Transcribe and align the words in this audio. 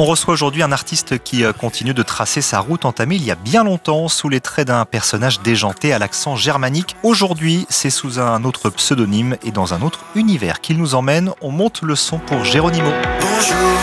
On 0.00 0.04
reçoit 0.04 0.32
aujourd'hui 0.32 0.62
un 0.62 0.70
artiste 0.70 1.18
qui 1.18 1.42
euh, 1.42 1.52
continue 1.52 1.92
de 1.92 2.04
tracer 2.04 2.40
sa 2.40 2.60
route 2.60 2.84
entamée 2.84 3.16
il 3.16 3.24
y 3.24 3.32
a 3.32 3.34
bien 3.34 3.64
longtemps 3.64 4.06
sous 4.06 4.28
les 4.28 4.38
traits 4.38 4.68
d'un 4.68 4.84
personnage 4.84 5.40
déjanté 5.40 5.92
à 5.92 5.98
l'accent 5.98 6.36
germanique. 6.36 6.94
Aujourd'hui, 7.02 7.66
c'est 7.68 7.90
sous 7.90 8.20
un 8.20 8.44
autre 8.44 8.70
pseudonyme 8.70 9.36
et 9.44 9.50
dans 9.50 9.74
un 9.74 9.82
autre 9.82 10.04
univers 10.14 10.60
qu'il 10.60 10.78
nous 10.78 10.94
emmène. 10.94 11.32
On 11.40 11.50
monte 11.50 11.82
le 11.82 11.96
son 11.96 12.18
pour 12.18 12.44
Géronimo. 12.44 12.92
Bonjour, 13.20 13.80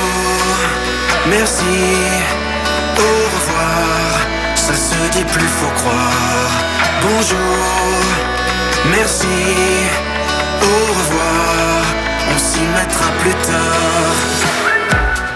merci, 1.28 1.64
au 2.98 3.36
revoir, 3.36 4.56
ça 4.56 4.74
se 4.74 5.18
dit 5.18 5.26
plus 5.26 5.48
faut 5.48 5.76
croire. 5.76 6.50
Bonjour, 7.02 7.40
merci, 8.90 9.28
au 10.62 10.94
revoir, 10.94 11.84
on 12.34 12.40
s'y 12.40 12.62
mettra 12.62 13.12
plus 13.20 13.34
tard. 13.34 14.65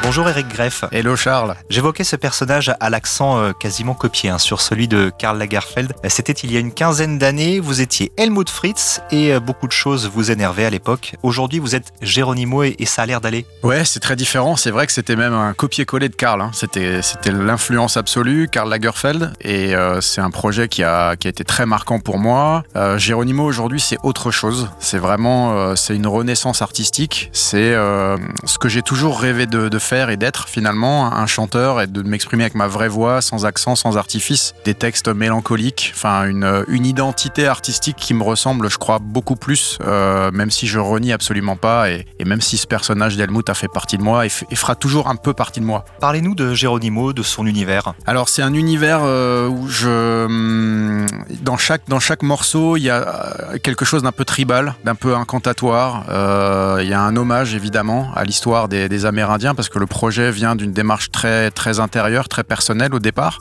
Bonjour 0.09 0.27
Eric 0.27 0.47
Greff. 0.47 0.85
Hello 0.91 1.15
Charles. 1.15 1.53
J'évoquais 1.69 2.03
ce 2.03 2.15
personnage 2.15 2.73
à 2.79 2.89
l'accent 2.89 3.37
euh, 3.37 3.51
quasiment 3.51 3.93
copié 3.93 4.31
hein, 4.31 4.39
sur 4.39 4.59
celui 4.59 4.87
de 4.87 5.11
Karl 5.15 5.37
Lagerfeld. 5.37 5.93
Euh, 6.04 6.09
c'était 6.09 6.33
il 6.33 6.51
y 6.51 6.57
a 6.57 6.59
une 6.59 6.73
quinzaine 6.73 7.19
d'années. 7.19 7.59
Vous 7.59 7.79
étiez 7.79 8.11
Helmut 8.17 8.50
Fritz 8.50 9.01
et 9.11 9.36
euh, 9.36 9.39
beaucoup 9.39 9.67
de 9.67 9.71
choses 9.71 10.09
vous 10.11 10.31
énervaient 10.31 10.65
à 10.65 10.71
l'époque. 10.71 11.14
Aujourd'hui, 11.21 11.59
vous 11.59 11.75
êtes 11.75 11.93
Geronimo 12.01 12.64
et, 12.64 12.75
ça 12.86 13.03
a 13.03 13.05
l'air 13.05 13.21
d'aller. 13.21 13.45
Ouais, 13.61 13.86
c'est 13.86 14.00
très 14.00 14.15
différent. 14.15 14.55
C'est 14.55 14.71
vrai 14.71 14.87
que 14.87 14.93
c'était 14.93 15.15
même 15.15 15.36
un 15.36 15.53
copier-coller 15.53 16.09
de 16.09 16.15
Karl. 16.15 16.41
Hein. 16.41 16.50
C'était, 16.55 17.03
c'était 17.03 17.31
l'influence 17.31 17.95
absolue, 17.95 18.47
Karl 18.51 18.67
Lagerfeld. 18.67 19.33
Et 19.41 19.75
c'est 20.01 20.21
un 20.21 20.31
projet 20.31 20.69
qui 20.69 20.81
a, 20.81 21.17
qui 21.17 21.28
a 21.28 21.29
été 21.29 21.43
très 21.43 21.67
marquant 21.67 22.00
pour 22.00 22.17
moi. 22.17 22.64
Euh, 22.75 22.97
Geronimo 22.97 23.43
aujourd'hui, 23.45 23.79
c'est 23.79 24.00
autre 24.01 24.31
chose. 24.31 24.71
C'est 24.79 24.97
vraiment, 24.97 25.75
c'est 25.75 25.95
une 25.95 26.07
renaissance 26.07 26.64
artistique. 26.64 27.29
C'est 27.31 27.73
ce 27.73 28.57
que 28.57 28.69
j'ai 28.69 28.81
toujours 28.81 29.19
rêvé 29.19 29.45
de, 29.45 29.69
de 29.69 29.78
faire 29.78 29.98
et 30.07 30.17
d'être 30.17 30.47
finalement 30.47 31.13
un 31.13 31.27
chanteur 31.27 31.81
et 31.81 31.87
de 31.87 32.02
m'exprimer 32.02 32.44
avec 32.44 32.55
ma 32.55 32.67
vraie 32.67 32.88
voix, 32.88 33.21
sans 33.21 33.45
accent, 33.45 33.75
sans 33.75 33.97
artifice, 33.97 34.53
des 34.66 34.73
textes 34.73 35.09
mélancoliques, 35.09 35.91
enfin 35.95 36.25
une, 36.25 36.64
une 36.67 36.86
identité 36.86 37.47
artistique 37.47 37.97
qui 37.97 38.14
me 38.14 38.23
ressemble, 38.23 38.69
je 38.69 38.78
crois, 38.78 39.00
beaucoup 39.00 39.36
plus, 39.36 39.78
euh, 39.81 40.31
même 40.31 40.52
si 40.52 40.67
je 40.67 40.80
renie 40.80 41.11
absolument 41.11 41.56
pas 41.56 41.89
et, 41.89 42.06
et 42.19 42.25
même 42.25 42.41
si 42.41 42.58
ce 42.58 42.67
personnage 42.67 43.17
d'Helmut 43.17 43.50
a 43.50 43.53
fait 43.53 43.67
partie 43.67 43.97
de 43.97 44.03
moi 44.03 44.25
et, 44.25 44.30
fera 44.30 44.75
toujours 44.75 45.08
un 45.08 45.16
peu 45.16 45.33
partie 45.33 45.59
de 45.59 45.66
moi. 45.66 45.86
Parlez-nous 46.00 46.36
de 46.36 46.53
Geronimo, 46.53 47.13
de 47.13 47.23
son 47.23 47.45
univers. 47.47 47.94
Alors 48.06 48.30
c'est 48.30 48.41
un 48.41 48.53
univers 48.53 49.00
euh, 49.03 49.47
où 49.47 49.67
je, 49.67 50.25
hum, 50.25 51.06
dans 51.41 51.58
chaque 51.58 51.84
dans 51.88 52.00
chaque 52.00 52.23
morceau, 52.23 52.78
il 52.78 52.84
y 52.84 52.89
a 52.89 53.53
euh, 53.53 53.58
quelque 53.58 53.86
chose 53.86 54.03
d'un 54.03 54.11
peu 54.11 54.25
tribal, 54.25 54.75
d'un 54.84 54.95
peu 54.95 55.16
incantatoire. 55.16 56.06
Euh, 56.09 56.80
il 56.81 56.89
y 56.89 56.94
a 56.94 57.02
un 57.02 57.16
hommage 57.16 57.56
évidemment 57.56 58.11
à 58.16 58.23
l'histoire 58.23 58.67
des, 58.67 58.89
des 58.89 59.06
Amérindiens 59.06 59.56
parce 59.56 59.69
que 59.69 59.80
le 59.80 59.88
projet 59.90 60.32
vient 60.32 60.56
d'une 60.56 60.72
démarche 60.72 61.12
très, 61.12 61.52
très 61.52 61.80
intérieure, 61.80 62.30
très 62.30 62.44
personnelle 62.44 62.94
au 62.94 63.00
départ. 63.00 63.40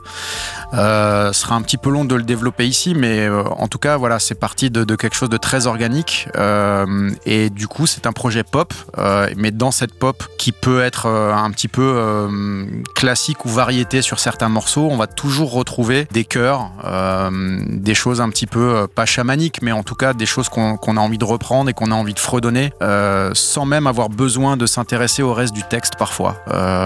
Euh, 0.74 1.32
sera 1.32 1.54
un 1.54 1.62
petit 1.62 1.76
peu 1.76 1.90
long 1.90 2.04
de 2.04 2.14
le 2.14 2.22
développer 2.22 2.66
ici, 2.66 2.94
mais 2.94 3.20
euh, 3.20 3.42
en 3.44 3.68
tout 3.68 3.78
cas, 3.78 3.96
voilà, 3.96 4.18
c'est 4.18 4.34
parti 4.34 4.70
de, 4.70 4.84
quelque 4.96 5.16
chose 5.16 5.28
de 5.30 5.36
très 5.36 5.66
organique. 5.66 6.28
Euh, 6.36 7.10
et 7.26 7.50
du 7.50 7.68
coup, 7.68 7.86
c'est 7.86 8.06
un 8.06 8.12
projet 8.12 8.42
pop, 8.42 8.74
euh, 8.98 9.28
mais 9.36 9.50
dans 9.50 9.70
cette 9.70 9.98
pop 9.98 10.22
qui 10.38 10.52
peut 10.52 10.82
être 10.82 11.06
euh, 11.06 11.32
un 11.32 11.50
petit 11.50 11.68
peu 11.68 11.94
euh, 11.96 12.66
classique 12.94 13.44
ou 13.44 13.48
variété 13.48 14.02
sur 14.02 14.18
certains 14.18 14.48
morceaux, 14.48 14.88
on 14.90 14.96
va 14.96 15.06
toujours 15.06 15.52
retrouver 15.52 16.06
des 16.12 16.24
chœurs, 16.24 16.70
des 17.70 17.94
choses 17.94 18.20
un 18.20 18.28
petit 18.30 18.46
peu 18.46 18.86
pas 18.94 19.06
chamaniques, 19.06 19.62
mais 19.62 19.72
en 19.72 19.82
tout 19.82 19.94
cas 19.94 20.12
des 20.12 20.26
choses 20.26 20.48
qu'on 20.48 20.76
qu 20.76 20.90
a 20.90 21.00
envie 21.00 21.18
de 21.18 21.24
reprendre 21.24 21.70
et 21.70 21.72
qu'on 21.72 21.90
a 21.90 21.94
envie 21.94 22.14
de 22.14 22.18
fredonner, 22.18 22.72
sans 23.34 23.66
même 23.66 23.86
avoir 23.86 24.08
besoin 24.08 24.56
de 24.56 24.66
s'intéresser 24.66 25.22
au 25.22 25.32
reste 25.32 25.54
du 25.54 25.62
texte 25.62 25.94
parfois. 25.98 26.36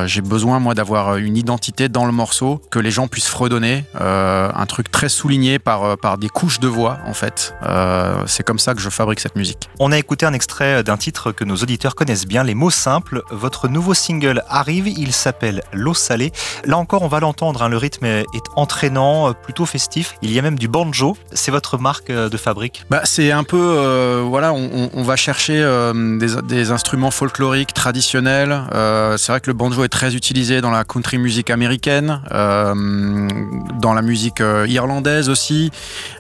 J'ai 0.07 0.21
besoin, 0.21 0.59
moi, 0.59 0.75
d'avoir 0.75 1.17
une 1.17 1.37
identité 1.37 1.89
dans 1.89 2.07
le 2.07 2.13
morceau, 2.13 2.61
que 2.71 2.79
les 2.79 2.91
gens 2.91 3.09
puissent 3.09 3.29
fredonner, 3.29 3.72
euh, 4.01 4.51
un 4.55 4.67
truc 4.67 4.91
très 4.91 5.09
souligné 5.09 5.59
par, 5.59 5.85
euh, 5.85 5.97
par 5.97 6.19
des 6.19 6.29
couches 6.29 6.61
de 6.61 6.69
voix, 6.69 6.99
en 7.07 7.15
fait. 7.15 7.55
Euh, 7.63 8.23
c'est 8.27 8.43
comme 8.43 8.59
ça 8.59 8.75
que 8.75 8.81
je 8.81 8.91
fabrique 8.91 9.21
cette 9.21 9.37
musique. 9.37 9.71
On 9.79 9.93
a 9.93 9.99
écouté 9.99 10.27
un 10.27 10.33
extrait 10.33 10.83
d'un 10.83 10.97
titre 10.97 11.33
que 11.33 11.45
nos 11.45 11.57
auditeurs 11.57 11.95
connaissent 11.95 12.27
bien, 12.27 12.45
Les 12.45 12.55
mots 12.55 12.71
simples. 12.71 13.23
Votre 13.31 13.69
nouveau 13.69 13.95
single 13.95 14.43
arrive, 14.49 14.89
il 14.89 15.13
s'appelle 15.13 15.63
L'eau 15.73 15.95
salée. 15.95 16.33
Là 16.65 16.77
encore, 16.77 17.03
on 17.03 17.09
va 17.09 17.21
l'entendre, 17.21 17.63
hein, 17.63 17.69
le 17.69 17.77
rythme 17.77 18.05
est 18.07 18.27
entraînant, 18.57 19.33
plutôt 19.33 19.67
festif. 19.67 20.17
Il 20.23 20.33
y 20.33 20.39
a 20.39 20.43
même 20.43 20.59
du 20.59 20.69
banjo. 20.69 21.17
C'est 21.33 21.51
votre 21.51 21.79
marque 21.79 22.11
de 22.11 22.37
fabrique? 22.37 22.85
Bah, 22.91 23.03
C'est 23.05 23.31
un 23.31 23.45
peu, 23.45 23.59
euh, 23.59 24.23
voilà, 24.27 24.53
on, 24.53 24.91
on, 24.93 25.03
va 25.03 25.17
chercher 25.17 25.61
euh, 25.63 26.19
des, 26.19 26.43
des, 26.43 26.71
instruments 26.71 27.11
folkloriques 27.11 27.75
traditionnels. 27.75 28.63
Euh, 28.75 29.17
c'est 29.17 29.33
vrai 29.33 29.41
que 29.41 29.49
le 29.49 29.55
banjo 29.55 29.85
est 29.85 29.89
très 29.89 30.15
utilisé 30.15 30.61
dans 30.61 30.71
la 30.71 30.85
country 30.85 31.19
music 31.19 31.51
américaine, 31.51 32.21
dans 33.81 33.95
la 33.95 34.03
musique 34.03 34.41
euh, 34.41 34.67
irlandaise 34.69 35.29
aussi. 35.29 35.71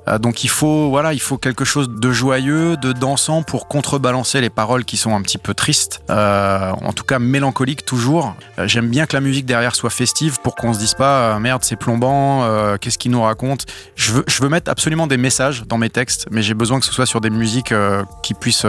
Euh, 0.08 0.18
donc 0.18 0.44
il 0.44 0.48
faut, 0.48 0.90
voilà, 0.90 1.12
il 1.12 1.20
faut 1.20 1.38
quelque 1.38 1.64
chose 1.64 1.88
de 1.88 2.12
joyeux, 2.12 2.76
de 2.76 2.92
dansant 2.92 3.42
pour 3.42 3.68
contrebalancer 3.68 4.40
les 4.40 4.50
paroles 4.50 4.84
qui 4.84 4.96
sont 4.96 5.14
un 5.14 5.22
petit 5.22 5.38
peu 5.38 5.54
tristes, 5.54 6.02
euh, 6.10 6.70
en 6.70 6.92
tout 6.92 7.04
cas 7.04 7.18
mélancoliques 7.18 7.84
toujours. 7.84 8.34
J'aime 8.64 8.88
bien 8.88 9.06
que 9.06 9.14
la 9.14 9.20
musique 9.20 9.46
derrière 9.46 9.74
soit 9.74 9.90
festive 9.90 10.40
pour 10.42 10.54
qu'on 10.56 10.74
se 10.74 10.78
dise 10.78 10.94
pas 10.94 11.38
merde 11.38 11.62
c'est 11.64 11.76
plombant, 11.76 12.46
qu'est-ce 12.78 12.98
qu'il 12.98 13.12
nous 13.12 13.22
raconte. 13.22 13.66
Je 13.94 14.12
veux, 14.12 14.24
je 14.26 14.42
veux 14.42 14.48
mettre 14.48 14.70
absolument 14.70 15.06
des 15.06 15.16
messages 15.16 15.64
dans 15.66 15.78
mes 15.78 15.90
textes, 15.90 16.26
mais 16.30 16.42
j'ai 16.42 16.54
besoin 16.54 16.80
que 16.80 16.86
ce 16.86 16.92
soit 16.92 17.06
sur 17.06 17.20
des 17.20 17.30
musiques 17.30 17.74
qui 18.22 18.34
puissent 18.34 18.66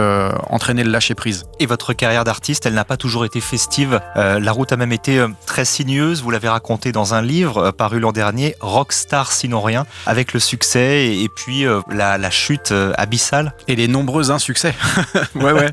entraîner 0.48 0.84
le 0.84 0.90
lâcher 0.90 1.14
prise. 1.14 1.44
Et 1.58 1.66
votre 1.66 1.92
carrière 1.92 2.24
d'artiste, 2.24 2.66
elle 2.66 2.74
n'a 2.74 2.84
pas 2.84 2.96
toujours 2.96 3.24
été 3.24 3.40
festive. 3.40 4.00
la 4.16 4.52
route 4.52 4.72
a 4.72 4.76
même 4.76 4.92
été 4.92 5.24
très 5.46 5.64
sinueuse. 5.64 6.22
Vous 6.22 6.30
l'avez 6.30 6.48
raconté 6.48 6.92
dans 6.92 7.14
un 7.14 7.22
livre 7.22 7.70
paru 7.72 8.00
l'an 8.00 8.12
dernier, 8.12 8.54
Rockstar 8.64 9.32
sinon 9.32 9.60
rien, 9.60 9.86
avec 10.06 10.32
le 10.32 10.40
succès 10.40 11.16
et, 11.16 11.28
puis 11.28 11.66
euh, 11.66 11.80
la, 11.90 12.30
chute 12.30 12.72
euh, 12.72 12.92
abyssale. 12.96 13.54
Et 13.68 13.76
les 13.76 13.88
nombreux 13.88 14.30
insuccès. 14.30 14.74
ouais, 15.34 15.52
ouais. 15.52 15.70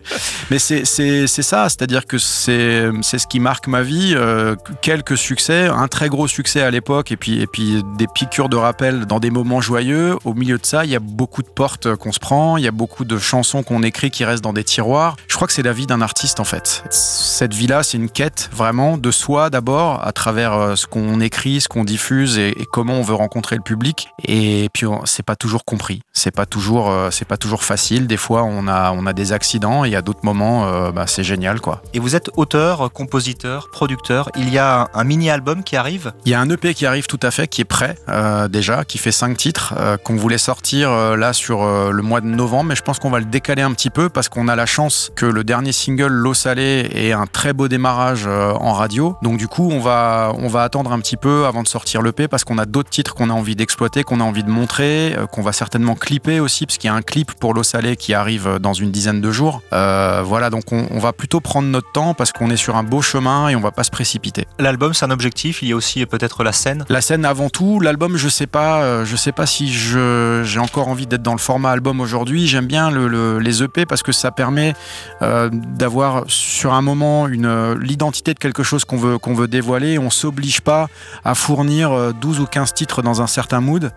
Mais 0.50 0.60
c'est 0.60 0.86
ça, 0.86 1.70
c'est-à-dire 1.70 2.06
que 2.06 2.18
c'est 2.18 2.92
ce 3.02 3.28
qui 3.28 3.40
marque 3.40 3.68
ma 3.68 3.82
vie. 3.82 4.14
Euh, 4.16 4.56
quelques 4.82 5.18
succès, 5.18 5.68
un 5.68 5.88
très 5.88 6.10
gros 6.10 6.28
succès 6.28 6.62
à 6.62 6.72
l'époque, 6.72 7.12
et 7.12 7.18
puis, 7.18 7.42
et 7.42 7.48
puis 7.48 7.84
des 7.98 8.08
piqûres 8.08 8.50
de 8.50 8.58
rappel 8.58 9.06
dans 9.06 9.20
des 9.20 9.32
moments 9.32 9.62
joyeux. 9.62 10.18
Au 10.26 10.34
milieu 10.34 10.58
de 10.58 10.66
ça, 10.66 10.86
il 10.86 10.92
y 10.92 10.96
a 10.96 11.00
beaucoup 11.00 11.42
de 11.42 11.48
portes 11.48 11.96
qu'on 11.96 12.12
se 12.12 12.20
prend, 12.20 12.58
il 12.58 12.64
y 12.64 12.68
a 12.68 12.72
beaucoup 12.72 13.06
de 13.06 13.18
chansons 13.18 13.64
qu'on 13.64 13.84
écrit 13.84 14.12
qui 14.12 14.26
restent 14.26 14.44
dans 14.44 14.54
des 14.54 14.64
tiroirs. 14.64 15.16
Je 15.28 15.36
crois 15.36 15.48
que 15.48 15.54
c'est 15.54 15.64
la 15.64 15.74
vie 15.74 15.88
d'un 15.88 16.02
artiste 16.02 16.40
en 16.40 16.44
fait. 16.44 16.84
Cette 16.90 17.54
vie-là, 17.54 17.84
c'est 17.84 17.98
une 17.98 18.10
quête 18.10 18.50
vraiment 18.54 18.98
de 18.98 19.12
soi 19.12 19.50
d'abord, 19.50 20.06
à 20.06 20.12
travers 20.12 20.78
ce 20.78 20.86
qu'on 20.88 21.22
écrit, 21.22 21.62
ce 21.62 21.68
qu'on 21.68 21.84
diffuse 21.84 22.38
et, 22.38 22.56
comment 22.72 22.81
on 22.90 23.02
veut 23.02 23.16
rencontrer 23.16 23.56
le 23.56 23.62
public. 23.62 24.10
Et 24.26 24.70
puis, 24.74 24.88
c'est 25.06 25.26
pas 25.26 25.36
toujours 25.36 25.66
compris. 25.66 26.02
C'est 26.14 26.32
pas 26.32 26.46
toujours, 26.46 26.90
euh, 26.90 27.10
c'est 27.12 27.28
pas 27.28 27.38
toujours 27.38 27.64
facile. 27.64 28.08
Des 28.08 28.18
fois, 28.18 28.44
on 28.44 28.68
a, 28.68 28.92
on 28.92 29.06
a 29.06 29.14
des 29.14 29.34
accidents 29.34 29.84
et 29.84 29.96
à 29.96 30.02
d'autres 30.02 30.24
moments, 30.24 30.66
euh, 30.66 30.92
bah, 30.92 31.06
c'est 31.08 31.24
génial, 31.24 31.62
quoi. 31.62 31.82
Et 31.94 32.00
vous 32.00 32.16
êtes 32.16 32.30
auteur, 32.38 32.92
compositeur, 32.92 33.70
producteur. 33.72 34.30
Il 34.38 34.50
y 34.50 34.58
a 34.58 34.82
un, 34.94 35.02
un 35.02 35.04
mini-album 35.04 35.64
qui 35.64 35.76
arrive? 35.76 36.14
Il 36.26 36.32
y 36.32 36.36
a 36.36 36.40
un 36.40 36.50
EP 36.50 36.74
qui 36.74 36.86
arrive 36.86 37.08
tout 37.08 37.20
à 37.22 37.32
fait, 37.32 37.48
qui 37.48 37.62
est 37.62 37.66
prêt 37.66 37.96
euh, 38.10 38.48
déjà, 38.48 38.86
qui 38.86 38.98
fait 38.98 39.12
cinq 39.12 39.38
titres, 39.38 39.74
euh, 39.78 39.98
qu'on 39.98 40.16
voulait 40.16 40.38
sortir 40.38 40.92
euh, 40.92 41.16
là 41.16 41.34
sur 41.34 41.62
le 41.62 42.02
mois 42.02 42.22
de 42.22 42.28
novembre, 42.28 42.70
mais 42.70 42.76
je 42.76 42.82
pense 42.82 43.00
qu'on 43.00 43.10
va 43.10 43.20
le 43.20 43.26
décaler 43.26 43.62
un 43.62 43.72
petit 43.74 43.90
peu 43.90 44.10
parce 44.10 44.30
qu'on 44.30 44.48
a 44.48 44.56
la 44.56 44.66
chance 44.66 45.12
que 45.16 45.26
le 45.26 45.44
dernier 45.44 45.72
single, 45.72 46.12
L'eau 46.12 46.34
salée, 46.34 46.90
ait 46.94 47.14
un 47.14 47.26
très 47.26 47.54
beau 47.54 47.68
démarrage 47.68 48.28
en 48.28 48.74
radio. 48.74 49.16
Donc 49.22 49.38
du 49.38 49.48
coup, 49.48 49.70
on 49.72 49.80
va, 49.80 50.34
on 50.38 50.48
va 50.48 50.64
attendre 50.64 50.92
un 50.92 51.00
petit 51.00 51.18
peu 51.18 51.46
avant 51.46 51.64
de 51.64 51.68
sortir 51.68 52.02
l'EP 52.02 52.28
parce 52.28 52.44
qu'on 52.44 52.58
a 52.58 52.66
d'autres 52.72 52.90
titres 52.90 53.14
qu'on 53.14 53.30
a 53.30 53.34
envie 53.34 53.56
d'exploiter, 53.56 54.04
qu'on 54.04 54.20
a 54.20 54.24
envie 54.24 54.44
de 54.44 54.50
montrer, 54.50 55.16
qu'on 55.32 55.42
va 55.42 55.52
certainement 55.52 55.96
clipper 55.96 56.40
aussi, 56.40 56.66
parce 56.66 56.78
qu'il 56.78 56.88
y 56.88 56.92
a 56.92 56.96
un 56.96 57.02
clip 57.02 57.34
pour 57.34 57.54
l'eau 57.54 57.64
salée 57.64 57.96
qui 57.96 58.14
arrive 58.14 58.58
dans 58.60 58.74
une 58.74 58.92
dizaine 58.92 59.22
de 59.22 59.32
jours. 59.32 59.62
Euh, 59.74 60.22
voilà, 60.26 60.50
donc 60.50 60.72
on, 60.72 60.88
on, 60.92 61.00
va 61.00 61.14
plutôt 61.14 61.40
prendre 61.40 61.68
notre 61.68 61.92
temps 61.92 62.14
parce 62.14 62.32
qu'on 62.32 62.50
est 62.50 62.58
sur 62.58 62.76
un 62.76 62.84
beau 62.84 63.02
chemin 63.02 63.50
et 63.50 63.56
on 63.56 63.62
va 63.62 63.72
pas 63.72 63.84
se 63.84 63.92
précipiter. 63.92 64.48
L'album, 64.60 64.94
c'est 64.94 65.06
un 65.06 65.12
objectif. 65.12 65.62
Il 65.62 65.70
y 65.70 65.72
a 65.74 65.76
aussi 65.76 66.06
peut-être 66.06 66.44
la 66.44 66.52
scène? 66.52 66.86
La 66.90 67.02
scène 67.02 67.26
avant 67.26 67.50
tout. 67.50 67.80
L'album, 67.80 68.18
je 68.18 68.30
sais 68.30 68.48
pas, 68.48 68.84
euh, 68.84 69.06
je 69.06 69.16
sais 69.16 69.32
pas 69.32 69.46
si 69.46 69.72
j'ai 69.72 70.60
encore 70.60 70.88
envie 70.88 71.08
d'être 71.08 71.24
dans 71.24 71.34
le 71.34 71.40
format 71.40 71.72
album 71.72 72.00
aujourd'hui. 72.00 72.48
J'aime 72.48 72.68
bien 72.68 72.92
le, 72.92 73.08
le, 73.08 73.40
les 73.40 73.64
EP 73.64 73.86
parce 73.86 74.04
que 74.04 74.12
ça 74.12 74.32
permet 74.32 74.74
euh, 75.22 75.50
d'avoir 75.52 76.24
sur 76.28 76.74
un 76.74 76.82
moment 76.82 77.28
une 77.28 77.74
l'identité 77.74 78.34
de 78.34 78.40
quelque 78.40 78.64
chose 78.64 78.86
qu'on 78.86 78.98
veut 78.98 79.18
qu'on 79.18 79.34
veut 79.34 79.48
dévoiler. 79.48 79.98
On 79.98 80.10
s'oblige 80.10 80.62
pas 80.62 80.88
à 81.24 81.36
fournir 81.36 82.14
12 82.14 82.40
ou 82.40 82.46
15 82.46 82.61
titres 82.66 83.02
dans 83.02 83.22
un 83.22 83.28
certain 83.28 83.60
mood. 83.60 83.92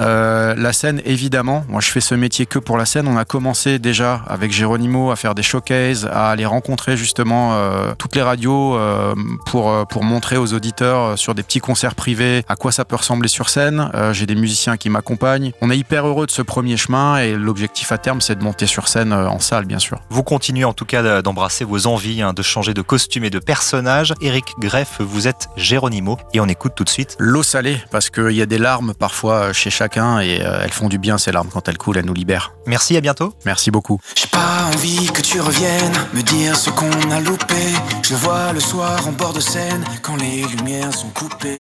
Euh, 0.00 0.54
la 0.56 0.72
scène 0.72 1.00
évidemment. 1.04 1.64
Moi, 1.68 1.80
je 1.80 1.90
fais 1.90 2.00
ce 2.00 2.14
métier 2.14 2.46
que 2.46 2.58
pour 2.58 2.76
la 2.76 2.84
scène. 2.84 3.08
On 3.08 3.16
a 3.16 3.24
commencé 3.24 3.78
déjà 3.78 4.22
avec 4.28 4.52
Geronimo 4.52 5.10
à 5.10 5.16
faire 5.16 5.34
des 5.34 5.42
showcases, 5.42 6.08
à 6.12 6.30
aller 6.30 6.46
rencontrer 6.46 6.96
justement 6.96 7.54
euh, 7.54 7.94
toutes 7.96 8.14
les 8.14 8.22
radios 8.22 8.76
euh, 8.76 9.14
pour, 9.46 9.86
pour 9.88 10.04
montrer 10.04 10.36
aux 10.36 10.52
auditeurs 10.52 11.18
sur 11.18 11.34
des 11.34 11.42
petits 11.42 11.60
concerts 11.60 11.94
privés 11.94 12.44
à 12.48 12.56
quoi 12.56 12.72
ça 12.72 12.84
peut 12.84 12.96
ressembler 12.96 13.28
sur 13.28 13.48
scène. 13.48 13.90
J'ai 14.12 14.26
des 14.26 14.34
musiciens 14.34 14.76
qui 14.76 14.90
m'accompagnent. 14.90 15.52
On 15.60 15.70
est 15.70 15.78
hyper 15.78 16.06
heureux 16.06 16.26
de 16.26 16.30
ce 16.30 16.42
premier 16.42 16.76
chemin 16.76 17.18
et 17.18 17.34
l'objectif 17.34 17.92
à 17.92 17.98
terme, 17.98 18.20
c'est 18.20 18.38
de 18.38 18.44
monter 18.44 18.66
sur 18.66 18.88
scène 18.88 19.12
en 19.12 19.38
salle, 19.38 19.64
bien 19.64 19.78
sûr. 19.78 19.98
Vous 20.10 20.22
continuez 20.22 20.64
en 20.64 20.72
tout 20.72 20.84
cas 20.84 21.22
d'embrasser 21.22 21.64
vos 21.64 21.86
envies 21.86 22.22
hein, 22.22 22.32
de 22.32 22.42
changer 22.42 22.74
de 22.74 22.82
costume 22.82 23.24
et 23.24 23.30
de 23.30 23.38
personnage 23.38 23.62
personnage. 23.62 24.14
Eric 24.20 24.54
Greff, 24.58 25.00
vous 25.00 25.28
êtes 25.28 25.48
Géronimo 25.56 26.18
et 26.34 26.40
on 26.40 26.46
écoute 26.46 26.72
tout 26.74 26.84
de 26.84 26.88
suite. 26.88 27.16
L'eau 27.18 27.42
salée, 27.42 27.76
parce 27.92 28.10
qu'il 28.10 28.32
y 28.32 28.42
a 28.42 28.46
des 28.46 28.58
larmes 28.58 28.94
parfois 28.94 29.52
chez 29.52 29.70
chacun 29.70 30.18
et 30.18 30.40
euh, 30.40 30.62
elles 30.64 30.72
font 30.72 30.88
du 30.88 30.98
bien 30.98 31.18
ces 31.18 31.30
larmes 31.30 31.48
quand 31.52 31.68
elles 31.68 31.78
coulent, 31.78 31.98
elles 31.98 32.06
nous 32.06 32.14
libèrent. 32.14 32.54
Merci, 32.66 32.96
à 32.96 33.00
bientôt. 33.00 33.34
Merci 33.44 33.70
beaucoup. 33.70 34.00
J'ai 34.16 34.28
pas 34.28 34.70
envie 34.74 35.06
que 35.12 35.20
tu 35.20 35.40
reviennes 35.40 35.92
me 36.14 36.22
dire 36.22 36.56
ce 36.56 36.70
qu'on 36.70 37.10
a 37.10 37.20
loupé. 37.20 37.54
Je 38.02 38.14
le 38.14 38.16
vois 38.16 38.52
le 38.52 38.60
soir 38.60 39.06
en 39.06 39.12
bord 39.12 39.34
de 39.34 39.40
scène 39.40 39.84
quand 40.00 40.16
les 40.16 40.42
lumières 40.42 40.94
sont 40.94 41.10
coupées. 41.10 41.50